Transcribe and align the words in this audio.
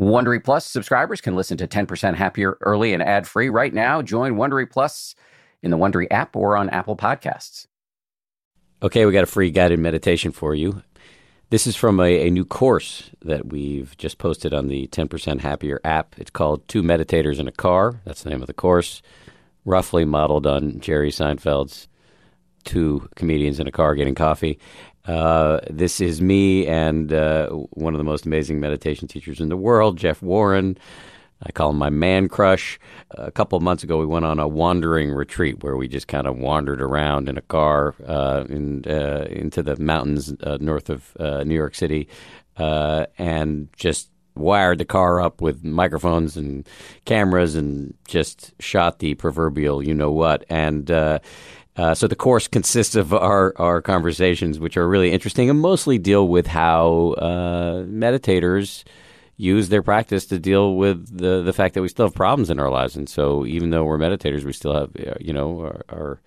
Wondery 0.00 0.42
Plus 0.42 0.64
subscribers 0.64 1.20
can 1.20 1.36
listen 1.36 1.58
to 1.58 1.68
10% 1.68 2.14
Happier 2.14 2.56
early 2.62 2.94
and 2.94 3.02
ad 3.02 3.28
free 3.28 3.50
right 3.50 3.72
now. 3.72 4.00
Join 4.00 4.36
Wondery 4.36 4.68
Plus 4.68 5.14
in 5.62 5.70
the 5.70 5.76
Wondery 5.76 6.06
app 6.10 6.34
or 6.34 6.56
on 6.56 6.70
Apple 6.70 6.96
Podcasts. 6.96 7.66
Okay, 8.82 9.04
we 9.04 9.12
got 9.12 9.24
a 9.24 9.26
free 9.26 9.50
guided 9.50 9.78
meditation 9.78 10.32
for 10.32 10.54
you. 10.54 10.82
This 11.50 11.66
is 11.66 11.76
from 11.76 12.00
a, 12.00 12.28
a, 12.28 12.30
new 12.30 12.46
course 12.46 13.10
that 13.22 13.46
we've 13.46 13.94
just 13.98 14.16
posted 14.16 14.54
on 14.54 14.68
the 14.68 14.86
10% 14.86 15.40
Happier 15.40 15.80
app. 15.84 16.14
It's 16.16 16.30
called 16.30 16.66
Two 16.66 16.82
Meditators 16.82 17.38
in 17.38 17.46
a 17.46 17.52
Car. 17.52 18.00
That's 18.06 18.22
the 18.22 18.30
name 18.30 18.40
of 18.40 18.46
the 18.46 18.54
course, 18.54 19.02
roughly 19.66 20.06
modeled 20.06 20.46
on 20.46 20.80
Jerry 20.80 21.10
Seinfeld's 21.10 21.88
Two 22.64 23.08
Comedians 23.16 23.58
in 23.58 23.66
a 23.66 23.72
Car 23.72 23.94
Getting 23.94 24.14
Coffee. 24.14 24.58
Uh, 25.06 25.60
this 25.70 26.00
is 26.00 26.20
me 26.20 26.66
and 26.66 27.12
uh, 27.12 27.48
one 27.48 27.94
of 27.94 27.98
the 27.98 28.04
most 28.04 28.26
amazing 28.26 28.60
meditation 28.60 29.08
teachers 29.08 29.40
in 29.40 29.48
the 29.48 29.56
world, 29.56 29.96
Jeff 29.96 30.22
Warren. 30.22 30.76
I 31.42 31.52
call 31.52 31.70
him 31.70 31.78
my 31.78 31.88
man 31.88 32.28
crush. 32.28 32.78
A 33.12 33.30
couple 33.30 33.56
of 33.56 33.62
months 33.62 33.82
ago, 33.82 33.98
we 33.98 34.04
went 34.04 34.26
on 34.26 34.38
a 34.38 34.46
wandering 34.46 35.10
retreat 35.10 35.62
where 35.62 35.76
we 35.76 35.88
just 35.88 36.06
kind 36.06 36.26
of 36.26 36.36
wandered 36.36 36.82
around 36.82 37.30
in 37.30 37.38
a 37.38 37.42
car 37.42 37.94
uh, 38.06 38.44
in, 38.48 38.84
uh, 38.86 39.26
into 39.30 39.62
the 39.62 39.76
mountains 39.76 40.34
uh, 40.42 40.58
north 40.60 40.90
of 40.90 41.16
uh, 41.18 41.42
New 41.44 41.54
York 41.54 41.74
City 41.74 42.08
and 42.56 43.68
just 43.74 44.10
wired 44.34 44.78
the 44.78 44.84
car 44.84 45.20
up 45.20 45.40
with 45.40 45.64
microphones 45.64 46.36
and 46.36 46.68
cameras 47.06 47.54
and 47.54 47.94
just 48.06 48.52
shot 48.60 48.98
the 48.98 49.14
proverbial 49.14 49.82
you 49.82 49.94
know 49.94 50.10
what. 50.10 50.44
And 50.50 50.90
uh, 51.80 51.94
so 51.94 52.06
the 52.06 52.14
course 52.14 52.46
consists 52.46 52.94
of 52.94 53.14
our, 53.14 53.54
our 53.56 53.80
conversations, 53.80 54.58
which 54.58 54.76
are 54.76 54.86
really 54.86 55.10
interesting 55.10 55.48
and 55.48 55.58
mostly 55.58 55.96
deal 55.96 56.28
with 56.28 56.46
how 56.46 57.14
uh, 57.16 57.84
meditators 57.84 58.84
use 59.38 59.70
their 59.70 59.82
practice 59.82 60.26
to 60.26 60.38
deal 60.38 60.74
with 60.74 61.16
the 61.16 61.40
the 61.40 61.54
fact 61.54 61.72
that 61.72 61.80
we 61.80 61.88
still 61.88 62.04
have 62.04 62.14
problems 62.14 62.50
in 62.50 62.60
our 62.60 62.68
lives. 62.68 62.96
And 62.96 63.08
so 63.08 63.46
even 63.46 63.70
though 63.70 63.84
we're 63.84 63.96
meditators, 63.96 64.44
we 64.44 64.52
still 64.52 64.74
have 64.74 64.90
uh, 64.96 65.14
you 65.18 65.32
know 65.32 65.60
our, 65.60 65.84
our 65.88 66.20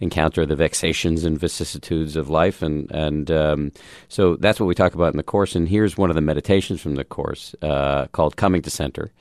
encounter 0.00 0.44
the 0.44 0.56
vexations 0.56 1.24
and 1.24 1.38
vicissitudes 1.38 2.16
of 2.16 2.28
life. 2.28 2.60
And 2.60 2.90
and 2.90 3.30
um, 3.30 3.72
so 4.08 4.34
that's 4.34 4.58
what 4.58 4.66
we 4.66 4.74
talk 4.74 4.94
about 4.94 5.12
in 5.12 5.18
the 5.18 5.22
course. 5.22 5.54
And 5.54 5.68
here's 5.68 5.96
one 5.96 6.10
of 6.10 6.16
the 6.16 6.20
meditations 6.20 6.80
from 6.80 6.96
the 6.96 7.04
course 7.04 7.54
uh, 7.62 8.08
called 8.08 8.34
"Coming 8.34 8.62
to 8.62 8.70
Center," 8.70 9.12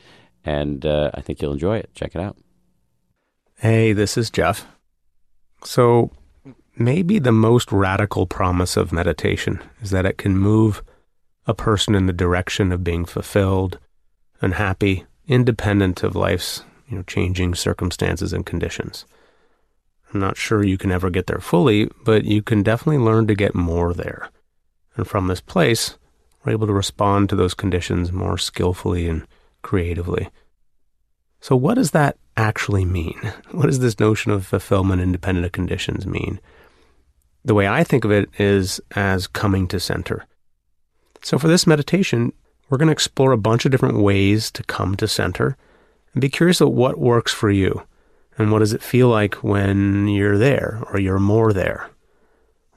and 0.43 0.83
uh, 0.83 1.11
I 1.13 1.21
think 1.21 1.43
you'll 1.43 1.53
enjoy 1.53 1.77
it. 1.77 1.91
Check 1.93 2.15
it 2.15 2.21
out. 2.21 2.37
Hey, 3.59 3.93
this 3.93 4.17
is 4.17 4.31
Jeff. 4.31 4.65
So, 5.63 6.11
maybe 6.75 7.19
the 7.19 7.31
most 7.31 7.71
radical 7.71 8.25
promise 8.25 8.77
of 8.77 8.91
meditation 8.91 9.61
is 9.81 9.91
that 9.91 10.05
it 10.05 10.17
can 10.17 10.37
move 10.37 10.83
a 11.47 11.53
person 11.53 11.95
in 11.95 12.05
the 12.05 12.13
direction 12.13 12.71
of 12.71 12.83
being 12.83 13.05
fulfilled 13.05 13.79
and 14.41 14.55
happy, 14.55 15.05
independent 15.27 16.03
of 16.03 16.15
life's 16.15 16.63
you 16.87 16.97
know, 16.97 17.03
changing 17.03 17.55
circumstances 17.55 18.33
and 18.33 18.45
conditions. 18.45 19.05
I'm 20.13 20.19
not 20.19 20.37
sure 20.37 20.63
you 20.63 20.77
can 20.77 20.91
ever 20.91 21.09
get 21.09 21.27
there 21.27 21.39
fully, 21.39 21.89
but 22.03 22.25
you 22.25 22.41
can 22.41 22.63
definitely 22.63 23.03
learn 23.03 23.27
to 23.27 23.35
get 23.35 23.55
more 23.55 23.93
there. 23.93 24.29
And 24.95 25.07
from 25.07 25.27
this 25.27 25.41
place, 25.41 25.97
we're 26.43 26.53
able 26.53 26.67
to 26.67 26.73
respond 26.73 27.29
to 27.29 27.35
those 27.35 27.53
conditions 27.53 28.11
more 28.11 28.37
skillfully 28.37 29.07
and 29.07 29.27
creatively. 29.61 30.29
So, 31.41 31.55
what 31.55 31.75
does 31.75 31.91
that 31.91 32.17
actually 32.37 32.85
mean? 32.85 33.19
What 33.51 33.67
does 33.67 33.79
this 33.79 33.99
notion 33.99 34.31
of 34.31 34.45
fulfillment 34.45 35.01
independent 35.01 35.45
of 35.45 35.51
conditions 35.51 36.05
mean? 36.05 36.39
The 37.43 37.53
way 37.53 37.67
I 37.67 37.83
think 37.83 38.05
of 38.05 38.11
it 38.11 38.29
is 38.39 38.81
as 38.95 39.27
coming 39.27 39.67
to 39.67 39.79
center. 39.79 40.25
So, 41.21 41.37
for 41.37 41.47
this 41.47 41.67
meditation, 41.67 42.33
we're 42.69 42.77
going 42.77 42.87
to 42.87 42.93
explore 42.93 43.31
a 43.31 43.37
bunch 43.37 43.65
of 43.65 43.71
different 43.71 43.99
ways 43.99 44.51
to 44.51 44.63
come 44.63 44.95
to 44.95 45.07
center 45.07 45.55
and 46.13 46.21
be 46.21 46.29
curious 46.29 46.61
about 46.61 46.73
what 46.73 46.99
works 46.99 47.33
for 47.33 47.49
you 47.49 47.83
and 48.37 48.51
what 48.51 48.59
does 48.59 48.73
it 48.73 48.81
feel 48.81 49.07
like 49.09 49.35
when 49.35 50.07
you're 50.07 50.37
there 50.37 50.81
or 50.91 50.99
you're 50.99 51.19
more 51.19 51.53
there. 51.53 51.89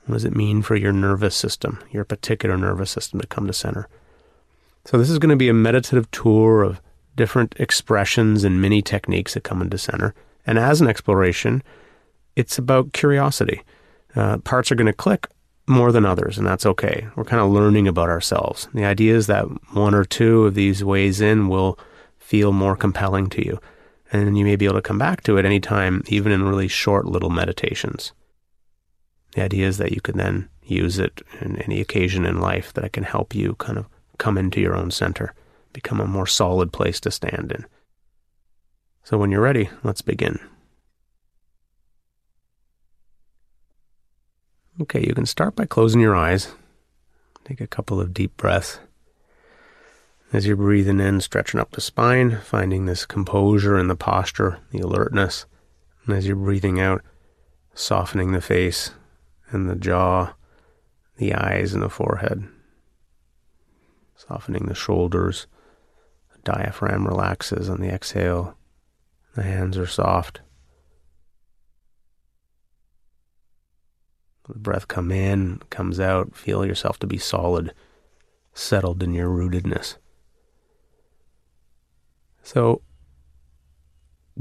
What 0.06 0.14
does 0.14 0.24
it 0.24 0.36
mean 0.36 0.62
for 0.62 0.76
your 0.76 0.92
nervous 0.92 1.34
system, 1.34 1.78
your 1.90 2.04
particular 2.04 2.56
nervous 2.56 2.90
system 2.90 3.20
to 3.20 3.26
come 3.26 3.46
to 3.46 3.52
center? 3.52 3.88
So, 4.84 4.98
this 4.98 5.10
is 5.10 5.18
going 5.18 5.30
to 5.30 5.36
be 5.36 5.48
a 5.48 5.54
meditative 5.54 6.10
tour 6.10 6.62
of 6.62 6.80
different 7.18 7.54
expressions 7.58 8.44
and 8.44 8.62
mini 8.62 8.80
techniques 8.80 9.34
that 9.34 9.42
come 9.42 9.60
into 9.60 9.76
center. 9.76 10.14
And 10.46 10.58
as 10.58 10.80
an 10.80 10.88
exploration, 10.88 11.62
it's 12.36 12.56
about 12.56 12.94
curiosity. 12.94 13.62
Uh, 14.14 14.38
parts 14.38 14.72
are 14.72 14.76
going 14.76 14.86
to 14.86 14.92
click 14.92 15.26
more 15.66 15.92
than 15.92 16.06
others, 16.06 16.38
and 16.38 16.46
that's 16.46 16.64
okay. 16.64 17.08
We're 17.16 17.24
kind 17.24 17.42
of 17.42 17.50
learning 17.50 17.88
about 17.88 18.08
ourselves. 18.08 18.68
The 18.72 18.84
idea 18.84 19.14
is 19.14 19.26
that 19.26 19.44
one 19.74 19.94
or 19.94 20.04
two 20.04 20.46
of 20.46 20.54
these 20.54 20.82
ways 20.82 21.20
in 21.20 21.48
will 21.48 21.78
feel 22.18 22.52
more 22.52 22.76
compelling 22.76 23.28
to 23.30 23.44
you. 23.44 23.58
And 24.10 24.38
you 24.38 24.44
may 24.44 24.56
be 24.56 24.64
able 24.64 24.76
to 24.76 24.82
come 24.82 24.98
back 24.98 25.22
to 25.24 25.36
it 25.36 25.44
anytime, 25.44 26.02
even 26.06 26.32
in 26.32 26.44
really 26.44 26.68
short 26.68 27.04
little 27.04 27.30
meditations. 27.30 28.12
The 29.32 29.42
idea 29.42 29.66
is 29.66 29.76
that 29.78 29.92
you 29.92 30.00
can 30.00 30.16
then 30.16 30.48
use 30.62 30.98
it 30.98 31.20
in 31.40 31.56
any 31.62 31.80
occasion 31.80 32.24
in 32.24 32.40
life 32.40 32.72
that 32.72 32.84
it 32.84 32.92
can 32.92 33.04
help 33.04 33.34
you 33.34 33.56
kind 33.56 33.76
of 33.76 33.86
come 34.18 34.38
into 34.38 34.60
your 34.60 34.74
own 34.74 34.90
center 34.90 35.34
become 35.78 36.00
a 36.00 36.08
more 36.08 36.26
solid 36.26 36.72
place 36.72 36.98
to 36.98 37.08
stand 37.08 37.52
in. 37.52 37.64
So 39.04 39.16
when 39.16 39.30
you're 39.30 39.40
ready, 39.40 39.70
let's 39.84 40.02
begin. 40.02 40.40
Okay, 44.80 45.06
you 45.06 45.14
can 45.14 45.24
start 45.24 45.54
by 45.54 45.66
closing 45.66 46.00
your 46.00 46.16
eyes. 46.16 46.52
Take 47.44 47.60
a 47.60 47.68
couple 47.68 48.00
of 48.00 48.12
deep 48.12 48.36
breaths. 48.36 48.80
As 50.32 50.48
you're 50.48 50.56
breathing 50.56 50.98
in, 50.98 51.20
stretching 51.20 51.60
up 51.60 51.70
the 51.70 51.80
spine, 51.80 52.40
finding 52.42 52.86
this 52.86 53.06
composure 53.06 53.78
in 53.78 53.86
the 53.86 53.94
posture, 53.94 54.58
the 54.72 54.80
alertness. 54.80 55.46
And 56.04 56.16
as 56.16 56.26
you're 56.26 56.34
breathing 56.34 56.80
out, 56.80 57.02
softening 57.72 58.32
the 58.32 58.40
face 58.40 58.90
and 59.50 59.70
the 59.70 59.76
jaw, 59.76 60.34
the 61.18 61.34
eyes 61.34 61.72
and 61.72 61.84
the 61.84 61.88
forehead, 61.88 62.48
softening 64.16 64.66
the 64.66 64.74
shoulders, 64.74 65.46
Diaphragm 66.44 67.06
relaxes 67.06 67.68
on 67.68 67.80
the 67.80 67.88
exhale. 67.88 68.56
The 69.34 69.42
hands 69.42 69.76
are 69.76 69.86
soft. 69.86 70.40
The 74.48 74.58
breath 74.58 74.88
come 74.88 75.10
in, 75.10 75.60
comes 75.70 76.00
out. 76.00 76.34
Feel 76.34 76.64
yourself 76.64 76.98
to 77.00 77.06
be 77.06 77.18
solid, 77.18 77.74
settled 78.54 79.02
in 79.02 79.12
your 79.12 79.28
rootedness. 79.28 79.96
So, 82.42 82.80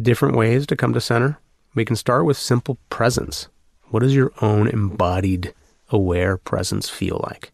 different 0.01 0.37
ways 0.37 0.65
to 0.67 0.77
come 0.77 0.93
to 0.93 1.01
center. 1.01 1.39
We 1.75 1.83
can 1.83 1.97
start 1.97 2.25
with 2.25 2.37
simple 2.37 2.77
presence. 2.89 3.49
What 3.89 3.99
does 3.99 4.15
your 4.15 4.31
own 4.41 4.67
embodied, 4.67 5.53
aware 5.89 6.37
presence 6.37 6.89
feel 6.89 7.21
like? 7.29 7.51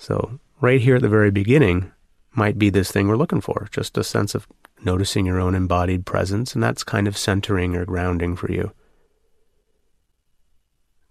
So, 0.00 0.40
right 0.62 0.80
here 0.80 0.96
at 0.96 1.02
the 1.02 1.10
very 1.10 1.30
beginning 1.30 1.92
might 2.32 2.58
be 2.58 2.70
this 2.70 2.90
thing 2.90 3.06
we're 3.06 3.16
looking 3.16 3.42
for 3.42 3.68
just 3.70 3.98
a 3.98 4.02
sense 4.02 4.34
of 4.34 4.48
noticing 4.82 5.26
your 5.26 5.38
own 5.38 5.54
embodied 5.54 6.06
presence, 6.06 6.54
and 6.54 6.62
that's 6.62 6.82
kind 6.82 7.06
of 7.06 7.18
centering 7.18 7.76
or 7.76 7.84
grounding 7.84 8.34
for 8.34 8.50
you. 8.50 8.72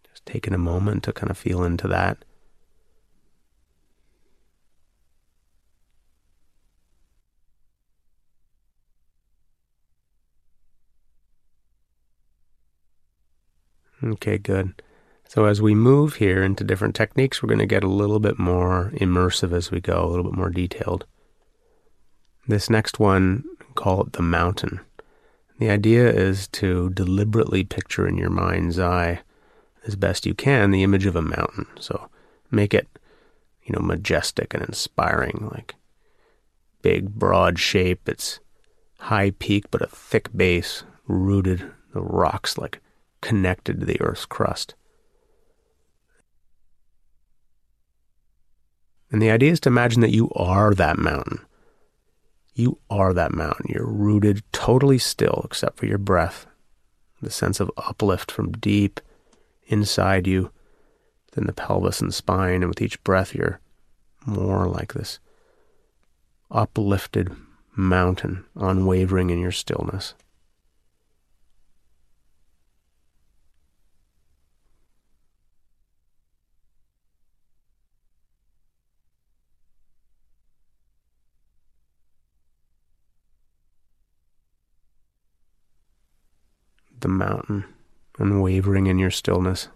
Just 0.09 0.25
taking 0.25 0.55
a 0.55 0.57
moment 0.57 1.03
to 1.03 1.13
kind 1.13 1.29
of 1.29 1.38
feel 1.38 1.63
into 1.63 1.88
that. 1.88 2.25
Okay, 14.03 14.39
good. 14.39 14.81
So 15.29 15.45
as 15.45 15.61
we 15.61 15.75
move 15.75 16.15
here 16.15 16.41
into 16.41 16.63
different 16.63 16.95
techniques, 16.95 17.43
we're 17.43 17.49
going 17.49 17.59
to 17.59 17.67
get 17.67 17.83
a 17.83 17.87
little 17.87 18.19
bit 18.19 18.39
more 18.39 18.91
immersive 18.95 19.53
as 19.53 19.69
we 19.69 19.79
go, 19.79 20.03
a 20.03 20.07
little 20.09 20.23
bit 20.23 20.33
more 20.33 20.49
detailed. 20.49 21.05
This 22.47 22.67
next 22.67 22.97
one, 22.97 23.43
call 23.75 24.01
it 24.01 24.13
the 24.13 24.23
mountain. 24.23 24.79
The 25.59 25.69
idea 25.69 26.11
is 26.11 26.47
to 26.47 26.89
deliberately 26.89 27.63
picture 27.63 28.07
in 28.07 28.17
your 28.17 28.31
mind's 28.31 28.79
eye, 28.79 29.21
as 29.85 29.95
best 29.95 30.25
you 30.25 30.33
can, 30.33 30.71
the 30.71 30.81
image 30.81 31.05
of 31.05 31.15
a 31.15 31.21
mountain. 31.21 31.67
So 31.79 32.09
make 32.49 32.73
it, 32.73 32.87
you 33.63 33.75
know, 33.75 33.85
majestic 33.85 34.55
and 34.55 34.63
inspiring, 34.63 35.47
like 35.51 35.75
big, 36.81 37.13
broad 37.13 37.59
shape. 37.59 38.09
It's 38.09 38.39
high 38.97 39.29
peak, 39.37 39.69
but 39.69 39.83
a 39.83 39.87
thick 39.87 40.35
base, 40.35 40.85
rooted, 41.05 41.69
the 41.93 42.01
rocks 42.01 42.57
like 42.57 42.81
connected 43.21 43.79
to 43.79 43.85
the 43.85 44.01
earth's 44.01 44.25
crust. 44.25 44.73
And 49.11 49.21
the 49.21 49.31
idea 49.31 49.51
is 49.51 49.59
to 49.61 49.69
imagine 49.69 50.01
that 50.01 50.13
you 50.13 50.29
are 50.35 50.73
that 50.73 50.97
mountain. 50.97 51.39
You 52.53 52.79
are 52.89 53.13
that 53.13 53.33
mountain. 53.33 53.67
You're 53.69 53.88
rooted 53.88 54.44
totally 54.51 54.97
still 54.97 55.41
except 55.45 55.77
for 55.77 55.85
your 55.85 55.97
breath 55.97 56.45
the 57.21 57.29
sense 57.29 57.59
of 57.59 57.71
uplift 57.77 58.31
from 58.31 58.51
deep 58.51 59.00
inside 59.67 60.27
you, 60.27 60.51
then 61.33 61.45
the 61.45 61.53
pelvis 61.53 62.01
and 62.01 62.13
spine, 62.13 62.61
and 62.61 62.69
with 62.69 62.81
each 62.81 63.01
breath, 63.03 63.35
you're 63.35 63.59
more 64.25 64.67
like 64.67 64.94
this 64.94 65.19
uplifted 66.51 67.31
mountain, 67.75 68.45
unwavering 68.55 69.29
in 69.29 69.39
your 69.39 69.51
stillness. 69.51 70.15
The 87.01 87.07
mountain, 87.07 87.66
unwavering 88.18 88.88
in 88.88 89.00
your 89.00 89.12
stillness. 89.12 89.69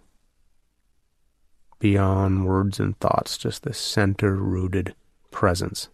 Beyond 1.79 2.45
words 2.45 2.79
and 2.79 2.97
thoughts, 2.99 3.37
just 3.37 3.63
the 3.63 3.73
center 3.73 4.35
rooted 4.35 4.95
presence. 5.31 5.89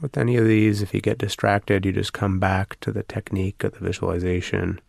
With 0.00 0.16
any 0.16 0.36
of 0.36 0.46
these, 0.46 0.80
if 0.80 0.94
you 0.94 1.00
get 1.00 1.18
distracted, 1.18 1.84
you 1.84 1.92
just 1.92 2.12
come 2.12 2.38
back 2.38 2.78
to 2.80 2.90
the 2.90 3.02
technique 3.02 3.62
of 3.62 3.72
the 3.72 3.80
visualization. 3.80 4.80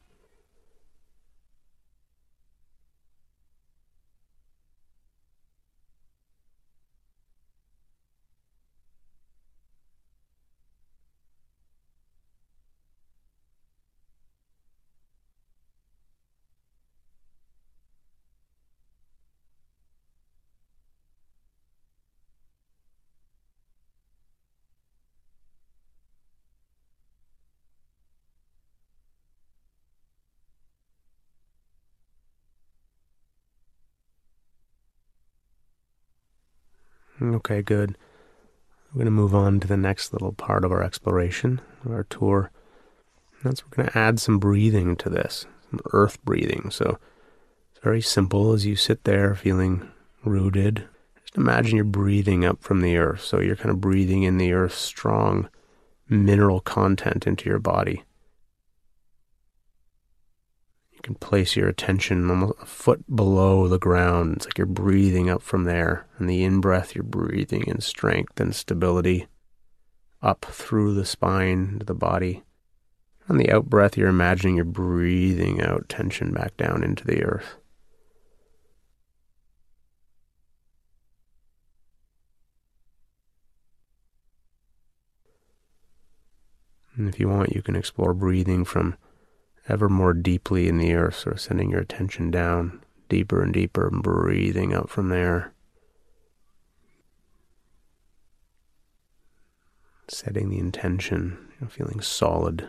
Okay, 37.51 37.61
good. 37.61 37.97
We're 38.93 38.99
going 38.99 39.05
to 39.05 39.11
move 39.11 39.35
on 39.35 39.59
to 39.59 39.67
the 39.67 39.75
next 39.75 40.13
little 40.13 40.31
part 40.31 40.63
of 40.63 40.71
our 40.71 40.81
exploration, 40.81 41.59
of 41.83 41.91
our 41.91 42.05
tour. 42.05 42.49
That's 43.43 43.61
we're 43.65 43.75
going 43.75 43.89
to 43.89 43.97
add 43.97 44.21
some 44.21 44.39
breathing 44.39 44.95
to 44.95 45.09
this, 45.09 45.45
some 45.69 45.81
earth 45.91 46.23
breathing. 46.23 46.69
So 46.71 46.97
it's 47.71 47.83
very 47.83 47.99
simple 47.99 48.53
as 48.53 48.65
you 48.65 48.77
sit 48.77 49.03
there 49.03 49.35
feeling 49.35 49.91
rooted. 50.23 50.87
Just 51.25 51.35
imagine 51.35 51.75
you're 51.75 51.83
breathing 51.83 52.45
up 52.45 52.63
from 52.63 52.79
the 52.79 52.95
earth. 52.95 53.21
So 53.21 53.41
you're 53.41 53.57
kind 53.57 53.71
of 53.71 53.81
breathing 53.81 54.23
in 54.23 54.37
the 54.37 54.53
earth's 54.53 54.75
strong 54.77 55.49
mineral 56.07 56.61
content 56.61 57.27
into 57.27 57.49
your 57.49 57.59
body. 57.59 58.03
You 61.01 61.07
can 61.07 61.15
place 61.15 61.55
your 61.55 61.67
attention 61.67 62.29
almost 62.29 62.61
a 62.61 62.65
foot 62.67 63.15
below 63.15 63.67
the 63.67 63.79
ground. 63.79 64.35
It's 64.35 64.45
like 64.45 64.59
you're 64.59 64.67
breathing 64.67 65.31
up 65.31 65.41
from 65.41 65.63
there. 65.63 66.05
And 66.19 66.29
the 66.29 66.43
in 66.43 66.61
breath, 66.61 66.93
you're 66.93 67.03
breathing 67.03 67.63
in 67.65 67.81
strength 67.81 68.39
and 68.39 68.53
stability 68.53 69.25
up 70.21 70.45
through 70.45 70.93
the 70.93 71.03
spine 71.03 71.79
to 71.79 71.85
the 71.87 71.95
body. 71.95 72.43
On 73.27 73.39
the 73.39 73.51
out 73.51 73.67
breath, 73.67 73.97
you're 73.97 74.09
imagining 74.09 74.57
you're 74.57 74.63
breathing 74.63 75.59
out 75.59 75.89
tension 75.89 76.33
back 76.33 76.55
down 76.55 76.83
into 76.83 77.03
the 77.03 77.23
earth. 77.23 77.55
And 86.95 87.09
if 87.09 87.19
you 87.19 87.27
want, 87.27 87.55
you 87.55 87.63
can 87.63 87.75
explore 87.75 88.13
breathing 88.13 88.65
from 88.65 88.95
ever 89.71 89.87
more 89.87 90.13
deeply 90.13 90.67
in 90.67 90.77
the 90.77 90.93
earth, 90.93 91.15
sort 91.15 91.35
of 91.35 91.41
sending 91.41 91.69
your 91.69 91.79
attention 91.79 92.29
down 92.29 92.81
deeper 93.07 93.41
and 93.41 93.53
deeper 93.53 93.87
and 93.87 94.03
breathing 94.03 94.73
up 94.73 94.89
from 94.89 95.07
there. 95.07 95.53
Setting 100.09 100.49
the 100.49 100.59
intention, 100.59 101.37
you 101.53 101.65
know, 101.65 101.67
feeling 101.69 102.01
solid. 102.01 102.67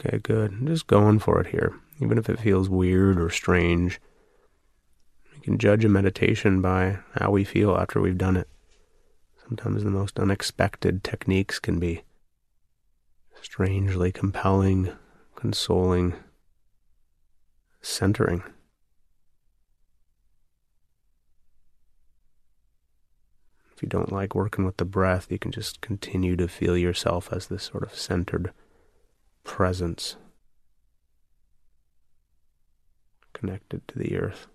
Okay, 0.00 0.18
good. 0.18 0.52
I'm 0.52 0.66
just 0.66 0.86
going 0.86 1.18
for 1.18 1.40
it 1.40 1.48
here. 1.48 1.74
Even 2.00 2.16
if 2.16 2.30
it 2.30 2.40
feels 2.40 2.70
weird 2.70 3.20
or 3.20 3.28
strange, 3.28 4.00
we 5.34 5.40
can 5.40 5.58
judge 5.58 5.84
a 5.84 5.90
meditation 5.90 6.62
by 6.62 7.00
how 7.18 7.30
we 7.30 7.44
feel 7.44 7.76
after 7.76 8.00
we've 8.00 8.16
done 8.16 8.38
it. 8.38 8.48
Sometimes 9.46 9.84
the 9.84 9.90
most 9.90 10.18
unexpected 10.18 11.04
techniques 11.04 11.58
can 11.58 11.78
be 11.78 12.02
strangely 13.42 14.10
compelling, 14.10 14.90
consoling, 15.34 16.14
centering. 17.82 18.42
If 23.74 23.82
you 23.82 23.88
don't 23.88 24.12
like 24.12 24.34
working 24.34 24.64
with 24.64 24.78
the 24.78 24.86
breath, 24.86 25.30
you 25.30 25.38
can 25.38 25.52
just 25.52 25.82
continue 25.82 26.36
to 26.36 26.48
feel 26.48 26.76
yourself 26.76 27.30
as 27.32 27.48
this 27.48 27.64
sort 27.64 27.82
of 27.82 27.94
centered 27.94 28.52
presence 29.44 30.16
connected 33.32 33.86
to 33.88 33.98
the 33.98 34.16
earth. 34.16 34.46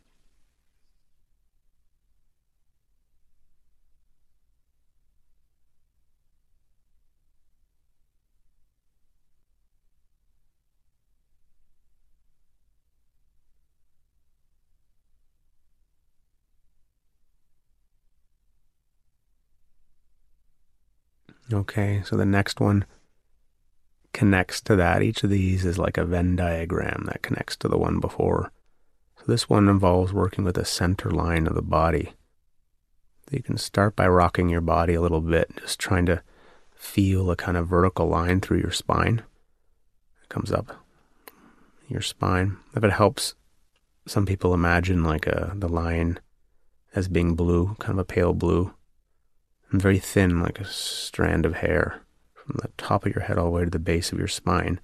Okay, 21.54 22.02
so 22.04 22.18
the 22.18 22.26
next 22.26 22.60
one 22.60 22.86
connects 24.16 24.62
to 24.62 24.78
that. 24.78 25.04
Each 25.04 25.26
of 25.26 25.30
these 25.30 25.66
is 25.66 25.78
like 25.78 25.98
a 25.98 26.06
Venn 26.06 26.38
diagram 26.38 27.04
that 27.08 27.22
connects 27.22 27.58
to 27.58 27.68
the 27.68 27.78
one 27.78 28.00
before. 28.00 28.50
So 29.18 29.26
this 29.28 29.50
one 29.50 29.68
involves 29.68 30.14
working 30.14 30.46
with 30.46 30.56
the 30.56 30.64
center 30.64 31.12
line 31.12 31.46
of 31.48 31.54
the 31.54 31.62
body. 31.62 32.14
You 33.30 33.44
can 33.44 33.58
start 33.58 33.94
by 33.94 34.08
rocking 34.08 34.48
your 34.48 34.62
body 34.62 34.94
a 34.94 35.02
little 35.02 35.20
bit, 35.20 35.52
just 35.58 35.80
trying 35.80 36.06
to 36.06 36.24
feel 36.74 37.30
a 37.30 37.36
kind 37.36 37.58
of 37.58 37.68
vertical 37.68 38.08
line 38.08 38.40
through 38.40 38.60
your 38.60 38.72
spine. 38.72 39.22
It 40.24 40.30
comes 40.30 40.50
up 40.50 40.86
your 41.90 42.02
spine. 42.02 42.56
If 42.74 42.86
it 42.86 42.94
helps, 42.94 43.36
some 44.08 44.26
people 44.26 44.54
imagine 44.54 45.04
like 45.04 45.28
a 45.28 45.52
the 45.56 45.68
line 45.68 46.20
as 46.96 47.10
being 47.10 47.36
blue, 47.36 47.76
kind 47.80 47.92
of 47.92 48.00
a 48.00 48.06
pale 48.06 48.34
blue, 48.34 48.74
and 49.72 49.82
very 49.82 50.00
thin, 50.00 50.42
like 50.42 50.62
a 50.62 50.66
strand 50.66 51.46
of 51.46 51.56
hair 51.56 52.05
from 52.46 52.60
the 52.62 52.70
top 52.78 53.06
of 53.06 53.14
your 53.14 53.24
head 53.24 53.38
all 53.38 53.46
the 53.46 53.52
way 53.52 53.64
to 53.64 53.70
the 53.70 53.80
base 53.80 54.12
of 54.12 54.20
your 54.20 54.28
spine. 54.28 54.80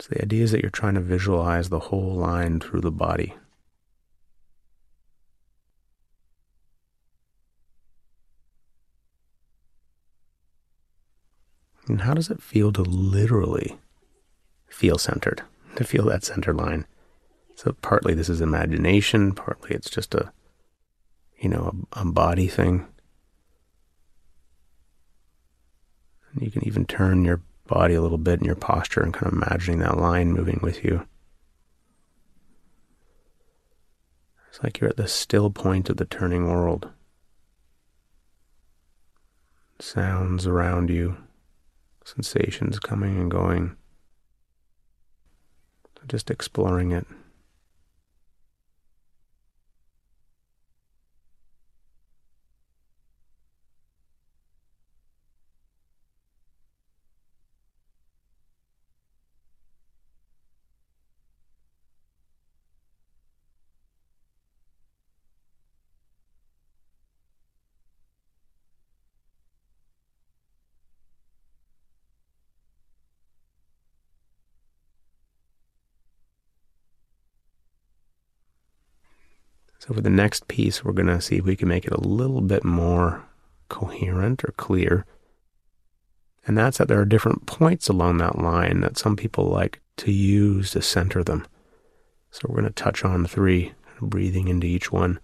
So 0.00 0.08
the 0.10 0.22
idea 0.22 0.44
is 0.44 0.52
that 0.52 0.62
you're 0.62 0.70
trying 0.70 0.94
to 0.94 1.00
visualize 1.00 1.68
the 1.68 1.78
whole 1.78 2.14
line 2.14 2.60
through 2.60 2.80
the 2.80 2.90
body. 2.90 3.34
And 11.88 12.02
how 12.02 12.14
does 12.14 12.30
it 12.30 12.42
feel 12.42 12.70
to 12.72 12.82
literally 12.82 13.78
feel 14.68 14.98
centered, 14.98 15.42
to 15.76 15.84
feel 15.84 16.04
that 16.04 16.22
center 16.22 16.52
line? 16.52 16.86
So 17.56 17.72
partly 17.82 18.14
this 18.14 18.28
is 18.28 18.40
imagination, 18.40 19.32
partly 19.32 19.74
it's 19.74 19.90
just 19.90 20.14
a, 20.14 20.30
you 21.38 21.48
know, 21.48 21.84
a, 21.92 22.02
a 22.02 22.04
body 22.04 22.46
thing. 22.46 22.86
And 26.32 26.42
you 26.42 26.50
can 26.50 26.66
even 26.66 26.84
turn 26.84 27.24
your 27.24 27.40
body 27.66 27.94
a 27.94 28.02
little 28.02 28.18
bit 28.18 28.40
in 28.40 28.46
your 28.46 28.54
posture 28.54 29.02
and 29.02 29.12
kind 29.12 29.26
of 29.26 29.32
imagining 29.34 29.80
that 29.80 29.98
line 29.98 30.32
moving 30.32 30.60
with 30.62 30.84
you. 30.84 31.06
It's 34.48 34.62
like 34.62 34.80
you're 34.80 34.90
at 34.90 34.96
the 34.96 35.06
still 35.08 35.50
point 35.50 35.88
of 35.90 35.98
the 35.98 36.04
turning 36.04 36.50
world. 36.50 36.88
Sounds 39.80 40.46
around 40.46 40.90
you, 40.90 41.16
sensations 42.04 42.80
coming 42.80 43.16
and 43.20 43.30
going. 43.30 43.76
Just 46.08 46.30
exploring 46.30 46.90
it. 46.90 47.06
So 79.88 79.94
for 79.94 80.02
the 80.02 80.10
next 80.10 80.48
piece, 80.48 80.84
we're 80.84 80.92
going 80.92 81.06
to 81.06 81.18
see 81.18 81.36
if 81.36 81.46
we 81.46 81.56
can 81.56 81.66
make 81.66 81.86
it 81.86 81.94
a 81.94 82.06
little 82.06 82.42
bit 82.42 82.62
more 82.62 83.24
coherent 83.70 84.44
or 84.44 84.52
clear. 84.58 85.06
And 86.46 86.58
that's 86.58 86.76
that 86.76 86.88
there 86.88 87.00
are 87.00 87.06
different 87.06 87.46
points 87.46 87.88
along 87.88 88.18
that 88.18 88.38
line 88.38 88.82
that 88.82 88.98
some 88.98 89.16
people 89.16 89.46
like 89.46 89.80
to 89.96 90.12
use 90.12 90.72
to 90.72 90.82
center 90.82 91.24
them. 91.24 91.46
So 92.30 92.42
we're 92.46 92.60
going 92.60 92.70
to 92.70 92.82
touch 92.82 93.02
on 93.02 93.24
three, 93.24 93.72
breathing 93.98 94.48
into 94.48 94.66
each 94.66 94.92
one. 94.92 95.20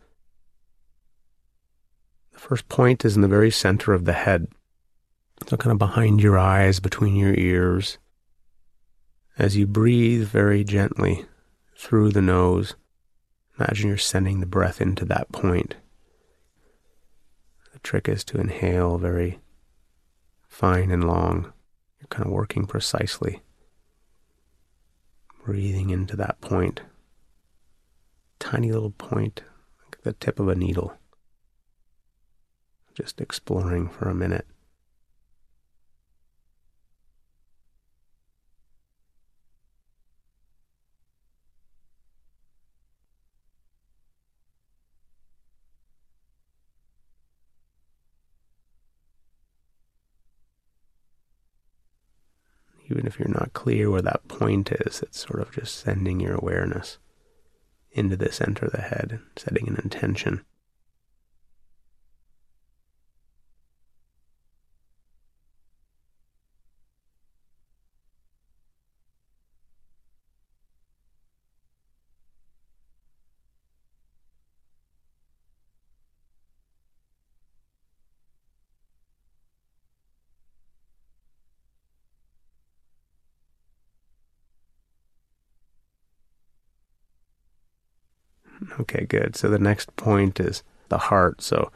The 2.33 2.39
first 2.39 2.67
point 2.71 3.05
is 3.05 3.17
in 3.17 3.21
the 3.21 3.29
very 3.29 3.51
center 3.51 3.93
of 3.93 4.07
the 4.07 4.15
head. 4.15 4.49
So 5.47 5.59
kind 5.59 5.73
of 5.73 5.79
behind 5.79 6.23
your 6.23 6.39
eyes, 6.39 6.81
between 6.81 7.17
your 7.17 7.35
ears. 7.35 7.99
As 9.37 9.59
you 9.59 9.67
breathe 9.67 10.27
very 10.27 10.65
gently 10.65 11.27
through 11.77 12.13
the 12.13 12.23
nose, 12.23 12.77
Imagine 13.59 13.89
you're 13.89 13.99
sending 13.99 14.41
the 14.41 14.47
breath 14.47 14.81
into 14.81 15.05
that 15.05 15.31
point. 15.31 15.77
The 17.73 17.79
trick 17.81 18.09
is 18.09 18.25
to 18.25 18.41
inhale 18.41 18.99
very 18.99 19.41
fine 20.49 20.91
and 20.91 21.05
long. 21.05 21.53
You're 22.01 22.09
kind 22.09 22.27
of 22.27 22.33
working 22.33 22.67
precisely. 22.67 23.43
Breathing 25.45 25.91
into 25.91 26.17
that 26.17 26.41
point. 26.41 26.81
Tiny 28.39 28.73
little 28.73 28.91
point, 28.91 29.43
like 29.85 30.03
the 30.03 30.13
tip 30.15 30.41
of 30.41 30.49
a 30.49 30.55
needle. 30.55 30.95
Just 32.95 33.21
exploring 33.21 33.89
for 33.89 34.09
a 34.09 34.15
minute. 34.15 34.47
Even 53.05 53.13
if 53.13 53.19
you're 53.19 53.39
not 53.39 53.53
clear 53.53 53.91
where 53.91 54.01
that 54.01 54.27
point 54.29 54.73
is, 54.73 55.03
it's 55.03 55.21
sort 55.27 55.41
of 55.41 55.53
just 55.53 55.77
sending 55.77 56.21
your 56.21 56.35
awareness 56.35 56.97
into 57.93 58.17
the 58.17 58.33
center 58.33 58.65
of 58.65 58.73
the 58.73 58.81
head, 58.81 59.21
setting 59.37 59.69
an 59.69 59.79
intention. 59.83 60.43
Okay, 88.81 89.05
good. 89.05 89.37
So 89.37 89.49
the 89.49 89.59
next 89.59 89.95
point 89.97 90.41
is 90.41 90.63
the 90.89 90.99
heart. 90.99 91.43
So 91.43 91.71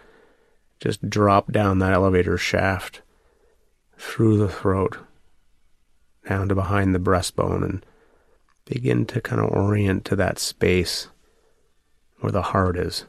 just 0.81 1.09
drop 1.09 1.53
down 1.53 1.79
that 1.79 1.93
elevator 1.93 2.39
shaft 2.39 3.03
through 3.97 4.39
the 4.39 4.49
throat, 4.49 4.99
down 6.29 6.49
to 6.49 6.55
behind 6.55 6.95
the 6.95 7.01
breastbone, 7.01 7.65
and 7.65 7.87
begin 8.65 9.07
to 9.07 9.21
kind 9.21 9.41
of 9.41 9.51
orient 9.51 10.05
to 10.05 10.17
that 10.17 10.39
space 10.39 11.09
where 12.21 12.33
the 12.33 12.43
heart 12.43 12.77
is. 12.77 13.07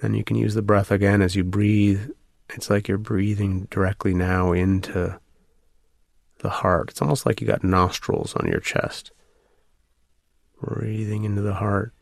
Then 0.00 0.14
you 0.14 0.24
can 0.24 0.36
use 0.36 0.54
the 0.54 0.62
breath 0.62 0.90
again 0.90 1.22
as 1.22 1.36
you 1.36 1.44
breathe. 1.44 2.10
It's 2.50 2.68
like 2.68 2.88
you're 2.88 2.98
breathing 2.98 3.68
directly 3.70 4.14
now 4.14 4.52
into 4.52 5.18
the 6.40 6.50
heart. 6.50 6.90
It's 6.90 7.02
almost 7.02 7.24
like 7.24 7.40
you 7.40 7.46
got 7.46 7.62
nostrils 7.62 8.34
on 8.34 8.48
your 8.48 8.60
chest. 8.60 9.12
Breathing 10.60 11.24
into 11.24 11.42
the 11.42 11.54
heart 11.54 11.92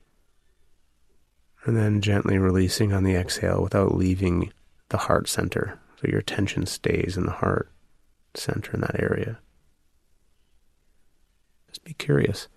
and 1.64 1.76
then 1.76 2.00
gently 2.00 2.38
releasing 2.38 2.92
on 2.92 3.04
the 3.04 3.14
exhale 3.14 3.62
without 3.62 3.94
leaving 3.94 4.52
the 4.88 4.98
heart 4.98 5.28
center. 5.28 5.78
So 6.00 6.08
your 6.08 6.20
attention 6.20 6.66
stays 6.66 7.16
in 7.16 7.26
the 7.26 7.32
heart 7.32 7.70
center 8.34 8.72
in 8.72 8.80
that 8.80 9.00
area. 9.00 9.38
Just 11.68 11.84
be 11.84 11.94
curious. 11.94 12.48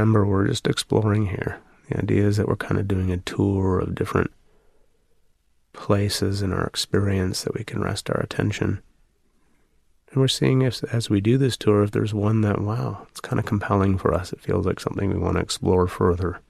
Remember, 0.00 0.24
we're 0.24 0.46
just 0.46 0.66
exploring 0.66 1.26
here. 1.26 1.60
The 1.90 1.98
idea 1.98 2.26
is 2.26 2.38
that 2.38 2.48
we're 2.48 2.56
kind 2.56 2.80
of 2.80 2.88
doing 2.88 3.12
a 3.12 3.18
tour 3.18 3.78
of 3.78 3.94
different 3.94 4.30
places 5.74 6.40
in 6.40 6.54
our 6.54 6.64
experience 6.64 7.42
that 7.44 7.52
we 7.52 7.64
can 7.64 7.82
rest 7.82 8.08
our 8.08 8.18
attention. 8.18 8.80
And 10.10 10.16
we're 10.22 10.28
seeing 10.28 10.62
if, 10.62 10.82
as 10.84 11.10
we 11.10 11.20
do 11.20 11.36
this 11.36 11.58
tour, 11.58 11.82
if 11.82 11.90
there's 11.90 12.14
one 12.14 12.40
that, 12.40 12.62
wow, 12.62 13.06
it's 13.10 13.20
kind 13.20 13.38
of 13.38 13.44
compelling 13.44 13.98
for 13.98 14.14
us. 14.14 14.32
It 14.32 14.40
feels 14.40 14.64
like 14.64 14.80
something 14.80 15.10
we 15.10 15.18
want 15.18 15.36
to 15.36 15.42
explore 15.42 15.86
further. 15.86 16.40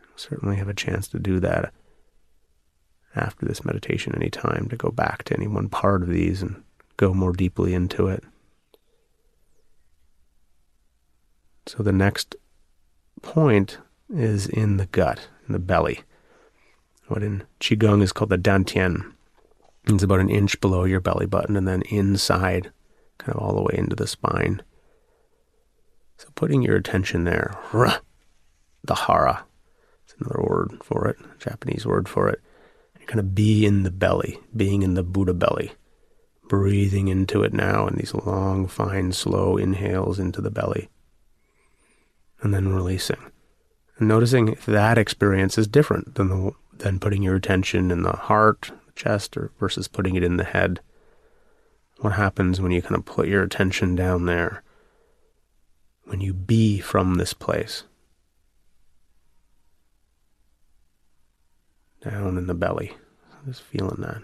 We'll 0.00 0.16
certainly 0.16 0.56
have 0.56 0.68
a 0.68 0.74
chance 0.74 1.06
to 1.08 1.20
do 1.20 1.38
that 1.38 1.72
after 3.14 3.46
this 3.46 3.64
meditation 3.64 4.12
anytime 4.16 4.66
to 4.70 4.76
go 4.76 4.90
back 4.90 5.22
to 5.24 5.36
any 5.36 5.46
one 5.46 5.68
part 5.68 6.02
of 6.02 6.08
these 6.08 6.42
and 6.42 6.64
go 6.96 7.14
more 7.14 7.32
deeply 7.32 7.74
into 7.74 8.08
it. 8.08 8.24
So 11.68 11.82
the 11.82 11.92
next 11.92 12.34
point 13.20 13.76
is 14.08 14.46
in 14.46 14.78
the 14.78 14.86
gut, 14.86 15.28
in 15.46 15.52
the 15.52 15.58
belly. 15.58 16.00
What 17.08 17.22
in 17.22 17.42
Qigong 17.60 18.00
is 18.00 18.10
called 18.10 18.30
the 18.30 18.38
Dantian. 18.38 19.12
It's 19.86 20.02
about 20.02 20.20
an 20.20 20.30
inch 20.30 20.58
below 20.62 20.84
your 20.84 21.00
belly 21.00 21.26
button 21.26 21.58
and 21.58 21.68
then 21.68 21.82
inside, 21.90 22.72
kind 23.18 23.36
of 23.36 23.42
all 23.42 23.54
the 23.54 23.62
way 23.62 23.74
into 23.76 23.94
the 23.94 24.06
spine. 24.06 24.62
So 26.16 26.28
putting 26.34 26.62
your 26.62 26.76
attention 26.76 27.24
there, 27.24 27.54
the 28.82 28.94
hara, 28.94 29.44
it's 30.04 30.14
another 30.18 30.42
word 30.48 30.80
for 30.82 31.06
it, 31.06 31.18
Japanese 31.38 31.84
word 31.84 32.08
for 32.08 32.30
it. 32.30 32.40
You 32.98 33.06
kind 33.06 33.20
of 33.20 33.34
be 33.34 33.66
in 33.66 33.82
the 33.82 33.90
belly, 33.90 34.40
being 34.56 34.82
in 34.82 34.94
the 34.94 35.02
Buddha 35.02 35.34
belly, 35.34 35.72
breathing 36.48 37.08
into 37.08 37.42
it 37.42 37.52
now 37.52 37.86
in 37.86 37.96
these 37.96 38.14
long, 38.14 38.66
fine, 38.66 39.12
slow 39.12 39.58
inhales 39.58 40.18
into 40.18 40.40
the 40.40 40.50
belly 40.50 40.88
and 42.40 42.54
then 42.54 42.72
releasing 42.72 43.30
And 43.98 44.08
noticing 44.08 44.48
if 44.48 44.64
that 44.66 44.98
experience 44.98 45.58
is 45.58 45.66
different 45.66 46.14
than 46.14 46.28
the 46.28 46.52
than 46.78 47.00
putting 47.00 47.22
your 47.22 47.34
attention 47.34 47.90
in 47.90 48.02
the 48.02 48.12
heart, 48.12 48.70
the 48.86 48.92
chest, 48.92 49.36
or 49.36 49.50
versus 49.58 49.88
putting 49.88 50.14
it 50.14 50.22
in 50.22 50.36
the 50.36 50.44
head. 50.44 50.80
What 51.98 52.12
happens 52.12 52.60
when 52.60 52.70
you 52.70 52.80
kind 52.80 52.94
of 52.94 53.04
put 53.04 53.26
your 53.26 53.42
attention 53.42 53.96
down 53.96 54.26
there? 54.26 54.62
When 56.04 56.20
you 56.20 56.32
be 56.32 56.78
from 56.78 57.16
this 57.16 57.34
place? 57.34 57.82
Down 62.00 62.38
in 62.38 62.46
the 62.46 62.54
belly. 62.54 62.96
Just 63.44 63.62
feeling 63.62 64.00
that. 64.00 64.22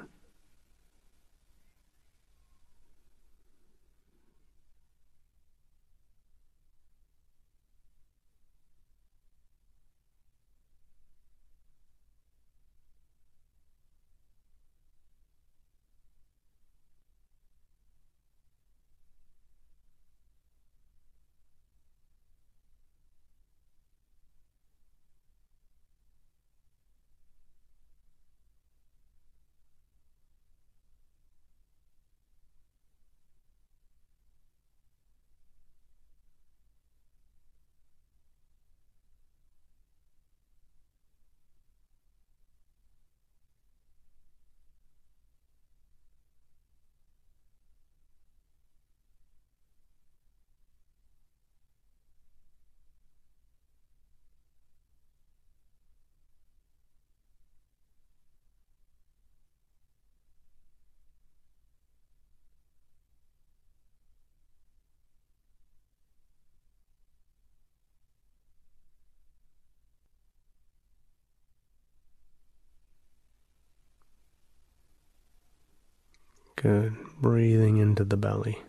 Good. 76.64 76.96
Breathing 77.20 77.76
into 77.76 78.04
the 78.06 78.16
belly. 78.16 78.62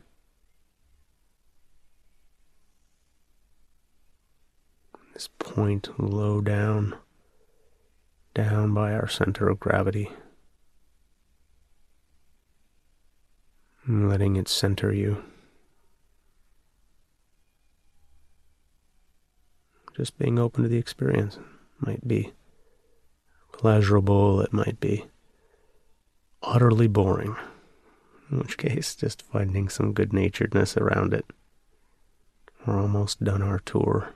This 5.13 5.29
point 5.39 5.97
low 5.97 6.41
down, 6.41 6.97
down 8.33 8.73
by 8.73 8.91
our 8.91 9.07
center 9.07 9.47
of 9.47 9.61
gravity. 9.61 10.11
Letting 13.87 14.35
it 14.35 14.49
center 14.49 14.93
you. 14.93 15.23
Just 19.95 20.17
being 20.17 20.37
open 20.37 20.63
to 20.63 20.69
the 20.69 20.77
experience. 20.77 21.39
Might 21.79 22.05
be 22.05 22.33
pleasurable, 23.53 24.41
it 24.41 24.51
might 24.51 24.81
be 24.81 25.05
utterly 26.43 26.89
boring 26.89 27.37
in 28.31 28.39
which 28.39 28.57
case, 28.57 28.95
just 28.95 29.21
finding 29.21 29.69
some 29.69 29.93
good 29.93 30.11
naturedness 30.11 30.77
around 30.77 31.13
it. 31.13 31.25
We're 32.65 32.81
almost 32.81 33.23
done 33.23 33.41
our 33.41 33.59
tour. 33.59 34.13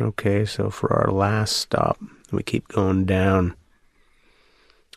Okay, 0.00 0.44
so 0.44 0.68
for 0.68 0.92
our 0.92 1.12
last 1.12 1.56
stop, 1.56 1.98
we 2.36 2.42
keep 2.42 2.68
going 2.68 3.04
down 3.04 3.54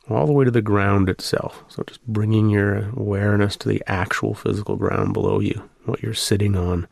all 0.09 0.25
the 0.25 0.33
way 0.33 0.45
to 0.45 0.51
the 0.51 0.61
ground 0.61 1.09
itself. 1.09 1.63
So 1.67 1.83
just 1.83 2.05
bringing 2.05 2.49
your 2.49 2.89
awareness 2.89 3.55
to 3.57 3.69
the 3.69 3.83
actual 3.87 4.33
physical 4.33 4.75
ground 4.75 5.13
below 5.13 5.39
you, 5.39 5.69
what 5.85 6.01
you're 6.01 6.13
sitting 6.13 6.55
on, 6.55 6.87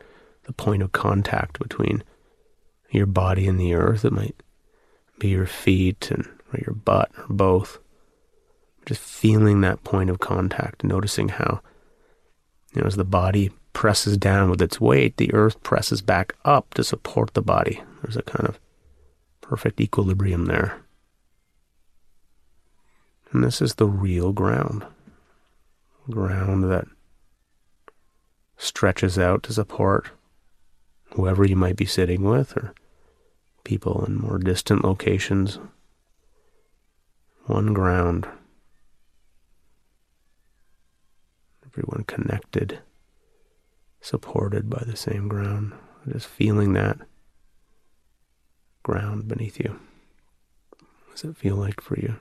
the 0.45 0.53
point 0.53 0.81
of 0.81 0.91
contact 0.91 1.59
between 1.59 2.03
your 2.89 3.05
body 3.05 3.47
and 3.47 3.59
the 3.59 3.73
earth. 3.73 4.03
It 4.05 4.13
might 4.13 4.41
be 5.19 5.29
your 5.29 5.45
feet 5.45 6.11
and 6.11 6.27
or 6.53 6.59
your 6.65 6.75
butt 6.75 7.11
or 7.17 7.25
both. 7.29 7.79
Just 8.85 9.01
feeling 9.01 9.61
that 9.61 9.83
point 9.83 10.09
of 10.09 10.19
contact, 10.19 10.83
noticing 10.83 11.29
how, 11.29 11.61
you 12.75 12.81
know, 12.81 12.87
as 12.87 12.95
the 12.95 13.05
body 13.05 13.51
presses 13.71 14.17
down 14.17 14.49
with 14.49 14.61
its 14.61 14.79
weight, 14.79 15.17
the 15.17 15.33
earth 15.33 15.61
presses 15.63 16.01
back 16.01 16.35
up 16.43 16.73
to 16.73 16.83
support 16.83 17.33
the 17.33 17.41
body. 17.41 17.81
There's 18.01 18.17
a 18.17 18.21
kind 18.23 18.47
of 18.47 18.59
perfect 19.43 19.79
equilibrium 19.79 20.45
there. 20.45 20.81
And 23.31 23.43
this 23.43 23.61
is 23.61 23.75
the 23.75 23.85
real 23.85 24.31
ground. 24.31 24.85
Ground 26.09 26.63
that 26.71 26.85
stretches 28.57 29.19
out 29.19 29.43
to 29.43 29.53
support 29.53 30.11
whoever 31.13 31.45
you 31.45 31.55
might 31.55 31.75
be 31.75 31.85
sitting 31.85 32.23
with 32.23 32.55
or 32.57 32.73
people 33.63 34.03
in 34.05 34.15
more 34.15 34.39
distant 34.39 34.83
locations. 34.83 35.59
One 37.45 37.73
ground. 37.73 38.27
Everyone 41.65 42.05
connected 42.07 42.79
supported 43.99 44.69
by 44.69 44.83
the 44.85 44.95
same 44.95 45.27
ground. 45.27 45.73
Just 46.07 46.27
feeling 46.27 46.73
that 46.73 46.97
ground 48.83 49.27
beneath 49.27 49.59
you. 49.59 49.79
What 51.07 51.15
does 51.15 51.23
it 51.23 51.37
feel 51.37 51.55
like 51.55 51.81
for 51.81 51.99
you? 51.99 52.17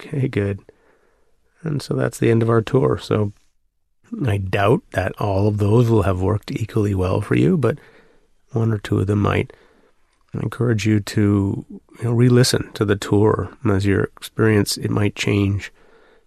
Okay, 0.00 0.28
good. 0.28 0.60
And 1.62 1.82
so 1.82 1.94
that's 1.94 2.18
the 2.18 2.30
end 2.30 2.42
of 2.42 2.48
our 2.48 2.62
tour. 2.62 2.98
So 2.98 3.32
I 4.26 4.38
doubt 4.38 4.82
that 4.92 5.12
all 5.20 5.46
of 5.46 5.58
those 5.58 5.90
will 5.90 6.02
have 6.02 6.22
worked 6.22 6.50
equally 6.50 6.94
well 6.94 7.20
for 7.20 7.34
you, 7.34 7.58
but 7.58 7.78
one 8.52 8.72
or 8.72 8.78
two 8.78 8.98
of 8.98 9.06
them 9.06 9.20
might. 9.20 9.52
I 10.34 10.38
encourage 10.40 10.86
you 10.86 11.00
to 11.00 11.64
you 11.68 12.04
know, 12.04 12.12
re-listen 12.12 12.72
to 12.74 12.84
the 12.84 12.96
tour 12.96 13.56
as 13.64 13.84
your 13.84 14.04
experience 14.04 14.76
it 14.76 14.90
might 14.90 15.14
change. 15.14 15.72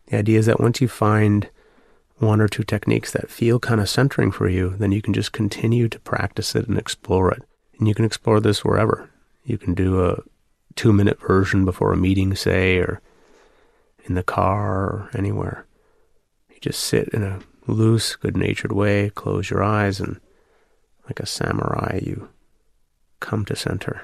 The 0.08 0.18
idea 0.18 0.40
is 0.40 0.46
that 0.46 0.60
once 0.60 0.82
you 0.82 0.88
find 0.88 1.50
one 2.18 2.42
or 2.42 2.48
two 2.48 2.64
techniques 2.64 3.12
that 3.12 3.32
feel 3.32 3.60
kind 3.60 3.82
of 3.82 3.90
centering 3.90 4.32
for 4.32 4.48
you, 4.48 4.76
then 4.78 4.92
you 4.92 5.02
can 5.02 5.14
just 5.14 5.32
continue 5.32 5.90
to 5.90 6.00
practice 6.00 6.56
it 6.56 6.68
and 6.68 6.78
explore 6.78 7.32
it. 7.32 7.44
And 7.80 7.88
you 7.88 7.96
can 7.96 8.06
explore 8.06 8.40
this 8.40 8.64
wherever. 8.64 9.10
You 9.46 9.58
can 9.58 9.74
do 9.74 10.06
a 10.06 10.22
two 10.76 10.94
minute 10.94 11.20
version 11.20 11.66
before 11.66 11.92
a 11.92 11.98
meeting, 11.98 12.36
say, 12.36 12.78
or 12.78 13.02
in 14.04 14.16
the 14.16 14.24
car 14.24 14.76
or 14.76 15.10
anywhere. 15.14 15.66
You 16.50 16.58
just 16.62 16.84
sit 16.84 17.10
in 17.10 17.24
a 17.24 17.40
loose, 17.68 18.16
good 18.16 18.38
natured 18.38 18.72
way, 18.72 19.10
close 19.10 19.50
your 19.50 19.64
eyes, 19.64 20.00
and 20.00 20.20
like 21.06 21.20
a 21.20 21.26
samurai, 21.26 22.00
you 22.02 22.30
come 23.20 23.46
to 23.46 23.56
center. 23.56 24.04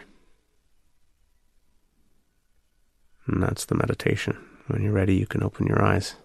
And 3.26 3.44
that's 3.44 3.66
the 3.66 3.76
meditation. 3.76 4.38
When 4.68 4.82
you're 4.82 4.94
ready, 4.94 5.16
you 5.16 5.28
can 5.28 5.44
open 5.44 5.68
your 5.68 5.84
eyes. 5.84 6.16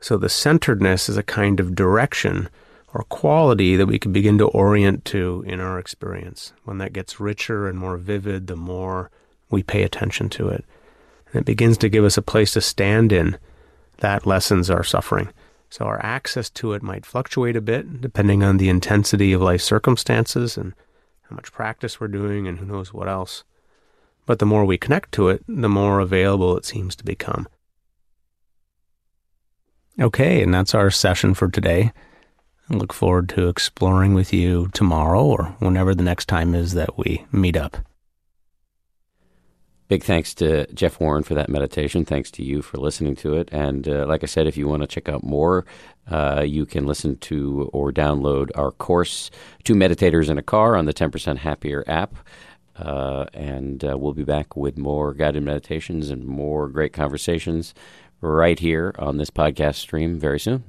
So 0.00 0.16
the 0.16 0.28
centeredness 0.28 1.08
is 1.08 1.16
a 1.16 1.22
kind 1.22 1.60
of 1.60 1.74
direction 1.74 2.48
or 2.92 3.04
quality 3.04 3.76
that 3.76 3.86
we 3.86 3.98
can 3.98 4.12
begin 4.12 4.36
to 4.38 4.48
orient 4.48 5.04
to 5.06 5.44
in 5.46 5.60
our 5.60 5.78
experience. 5.78 6.52
When 6.64 6.78
that 6.78 6.92
gets 6.92 7.20
richer 7.20 7.68
and 7.68 7.78
more 7.78 7.96
vivid, 7.96 8.48
the 8.48 8.56
more 8.56 9.10
we 9.52 9.62
pay 9.62 9.82
attention 9.82 10.28
to 10.30 10.48
it. 10.48 10.64
And 11.32 11.40
it 11.40 11.44
begins 11.44 11.78
to 11.78 11.88
give 11.88 12.04
us 12.04 12.16
a 12.16 12.22
place 12.22 12.52
to 12.52 12.60
stand 12.60 13.12
in 13.12 13.38
that 13.98 14.26
lessens 14.26 14.68
our 14.68 14.82
suffering. 14.82 15.28
So 15.70 15.86
our 15.86 16.04
access 16.04 16.50
to 16.50 16.72
it 16.72 16.82
might 16.82 17.06
fluctuate 17.06 17.56
a 17.56 17.60
bit 17.60 18.00
depending 18.00 18.42
on 18.42 18.56
the 18.56 18.68
intensity 18.68 19.32
of 19.32 19.40
life 19.40 19.62
circumstances 19.62 20.58
and 20.58 20.74
how 21.22 21.36
much 21.36 21.52
practice 21.52 22.00
we're 22.00 22.08
doing 22.08 22.46
and 22.46 22.58
who 22.58 22.66
knows 22.66 22.92
what 22.92 23.08
else. 23.08 23.44
But 24.26 24.38
the 24.38 24.46
more 24.46 24.64
we 24.64 24.76
connect 24.76 25.12
to 25.12 25.28
it, 25.28 25.42
the 25.48 25.68
more 25.68 26.00
available 26.00 26.56
it 26.56 26.64
seems 26.64 26.94
to 26.96 27.04
become. 27.04 27.48
Okay, 30.00 30.42
and 30.42 30.52
that's 30.52 30.74
our 30.74 30.90
session 30.90 31.34
for 31.34 31.48
today. 31.48 31.92
I 32.68 32.74
look 32.74 32.92
forward 32.92 33.28
to 33.30 33.48
exploring 33.48 34.14
with 34.14 34.32
you 34.32 34.68
tomorrow 34.72 35.24
or 35.24 35.56
whenever 35.58 35.94
the 35.94 36.02
next 36.02 36.26
time 36.26 36.54
is 36.54 36.74
that 36.74 36.98
we 36.98 37.24
meet 37.30 37.56
up. 37.56 37.78
Big 39.92 40.04
thanks 40.04 40.32
to 40.32 40.64
Jeff 40.72 41.00
Warren 41.00 41.22
for 41.22 41.34
that 41.34 41.50
meditation. 41.50 42.06
Thanks 42.06 42.30
to 42.30 42.42
you 42.42 42.62
for 42.62 42.78
listening 42.78 43.14
to 43.16 43.34
it. 43.34 43.50
And 43.52 43.86
uh, 43.86 44.06
like 44.06 44.22
I 44.22 44.26
said, 44.26 44.46
if 44.46 44.56
you 44.56 44.66
want 44.66 44.80
to 44.80 44.86
check 44.86 45.06
out 45.06 45.22
more, 45.22 45.66
uh, 46.10 46.42
you 46.46 46.64
can 46.64 46.86
listen 46.86 47.18
to 47.18 47.68
or 47.74 47.92
download 47.92 48.48
our 48.54 48.70
course, 48.70 49.30
Two 49.64 49.74
Meditators 49.74 50.30
in 50.30 50.38
a 50.38 50.42
Car, 50.42 50.76
on 50.76 50.86
the 50.86 50.94
10% 50.94 51.36
Happier 51.36 51.84
app. 51.86 52.14
Uh, 52.74 53.26
and 53.34 53.84
uh, 53.84 53.98
we'll 53.98 54.14
be 54.14 54.24
back 54.24 54.56
with 54.56 54.78
more 54.78 55.12
guided 55.12 55.42
meditations 55.42 56.08
and 56.08 56.24
more 56.24 56.68
great 56.68 56.94
conversations 56.94 57.74
right 58.22 58.60
here 58.60 58.94
on 58.98 59.18
this 59.18 59.28
podcast 59.28 59.74
stream 59.74 60.18
very 60.18 60.40
soon. 60.40 60.64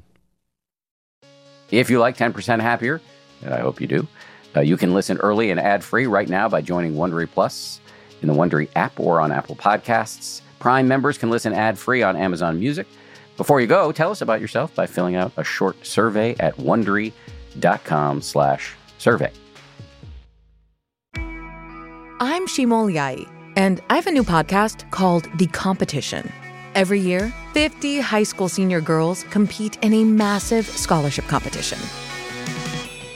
If 1.72 1.90
you 1.90 2.00
like 2.00 2.18
10% 2.18 2.60
Happier, 2.60 3.00
and 3.42 3.54
I 3.54 3.62
hope 3.62 3.80
you 3.80 3.88
do, 3.88 4.06
uh, 4.54 4.60
you 4.60 4.76
can 4.76 4.94
listen 4.94 5.18
early 5.20 5.50
and 5.50 5.62
ad 5.62 5.82
free 5.82 6.08
right 6.08 6.28
now 6.28 6.50
by 6.50 6.60
joining 6.60 6.96
Wondery 6.96 7.32
Plus 7.32 7.80
in 8.24 8.30
the 8.30 8.34
Wondery 8.34 8.70
app 8.76 9.00
or 9.00 9.22
on 9.22 9.32
Apple 9.32 9.56
Podcasts. 9.56 10.42
Prime 10.60 10.88
members 10.88 11.18
can 11.18 11.30
listen 11.30 11.54
ad 11.54 11.78
free 11.78 12.02
on 12.02 12.16
Amazon 12.16 12.60
Music. 12.60 12.88
Before 13.38 13.62
you 13.62 13.68
go, 13.68 13.92
tell 13.92 14.10
us 14.12 14.22
about 14.22 14.42
yourself 14.42 14.74
by 14.74 14.88
filling 14.88 15.16
out 15.16 15.32
a 15.38 15.44
short 15.44 15.86
survey 15.86 16.36
at 16.40 16.56
wondery.com/slash 16.58 18.76
survey. 18.98 19.32
I'm 22.20 22.48
Shima 22.48 22.76
Oliaee, 22.76 23.30
and 23.58 23.82
I 23.90 23.96
have 23.96 24.08
a 24.08 24.12
new 24.12 24.24
podcast 24.24 24.90
called 24.92 25.28
The 25.38 25.48
Competition. 25.48 26.32
Every 26.76 27.00
year, 27.00 27.34
50 27.54 28.00
high 28.00 28.24
school 28.24 28.50
senior 28.50 28.82
girls 28.82 29.24
compete 29.30 29.78
in 29.84 29.94
a 29.94 30.04
massive 30.04 30.66
scholarship 30.66 31.28
competition. 31.28 31.78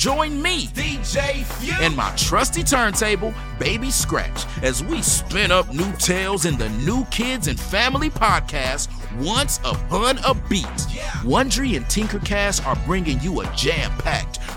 Join 0.00 0.40
me, 0.40 0.66
DJ 0.68 1.44
Few, 1.44 1.74
and 1.78 1.94
my 1.94 2.10
trusty 2.16 2.62
turntable, 2.62 3.34
Baby 3.58 3.90
Scratch, 3.90 4.46
as 4.62 4.82
we 4.82 5.02
spin 5.02 5.50
up 5.50 5.70
new 5.74 5.92
tales 5.98 6.46
in 6.46 6.56
the 6.56 6.70
New 6.70 7.04
Kids 7.10 7.48
and 7.48 7.60
Family 7.60 8.08
podcast, 8.08 8.88
Once 9.22 9.58
Upon 9.58 10.16
a 10.24 10.32
Beat. 10.48 10.64
Wondery 11.22 11.76
and 11.76 11.84
Tinkercast 11.84 12.66
are 12.66 12.76
bringing 12.86 13.20
you 13.20 13.42
a 13.42 13.54
jam 13.54 13.90
packed, 13.98 14.38